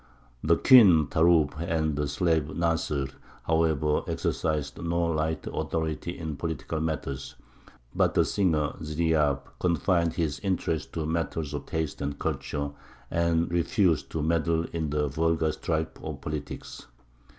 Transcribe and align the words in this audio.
The 0.43 0.55
Queen 0.55 1.05
Tarūb 1.05 1.59
and 1.59 1.95
the 1.95 2.07
slave 2.07 2.47
Nasr, 2.57 3.05
however, 3.43 4.01
exercised 4.07 4.81
no 4.83 4.99
light 5.05 5.45
authority 5.53 6.17
in 6.17 6.37
political 6.37 6.79
matters; 6.79 7.35
but 7.93 8.15
the 8.15 8.25
singer 8.25 8.73
Ziryāb 8.81 9.41
confined 9.59 10.13
his 10.13 10.39
interest 10.39 10.91
to 10.93 11.05
matters 11.05 11.53
of 11.53 11.67
taste 11.67 12.01
and 12.01 12.17
culture, 12.17 12.71
and 13.11 13.51
refused 13.51 14.09
to 14.09 14.23
meddle 14.23 14.63
in 14.73 14.89
the 14.89 15.07
vulgar 15.07 15.51
strife 15.51 15.95
of 16.03 16.19
politics. 16.19 16.87